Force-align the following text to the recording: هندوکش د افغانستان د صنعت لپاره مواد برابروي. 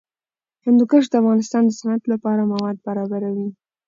هندوکش 0.65 1.03
د 1.09 1.13
افغانستان 1.21 1.63
د 1.65 1.71
صنعت 1.79 2.03
لپاره 2.13 2.49
مواد 2.53 2.75
برابروي. 2.87 3.49